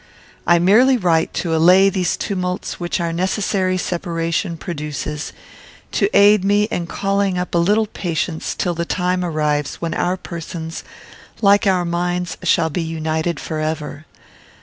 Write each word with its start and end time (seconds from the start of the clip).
I 0.47 0.57
merely 0.57 0.97
write 0.97 1.31
to 1.35 1.55
allay 1.55 1.87
these 1.87 2.17
tumults 2.17 2.79
which 2.79 2.99
our 2.99 3.13
necessary 3.13 3.77
separation 3.77 4.57
produces; 4.57 5.31
to 5.91 6.09
aid 6.17 6.43
me 6.43 6.63
in 6.71 6.87
calling 6.87 7.37
up 7.37 7.53
a 7.53 7.59
little 7.59 7.85
patience 7.85 8.55
till 8.55 8.73
the 8.73 8.83
time 8.83 9.23
arrives 9.23 9.75
when 9.75 9.93
our 9.93 10.17
persons, 10.17 10.83
like 11.39 11.67
our 11.67 11.85
minds, 11.85 12.35
shall 12.43 12.71
be 12.71 12.81
united 12.81 13.39
forever. 13.39 14.07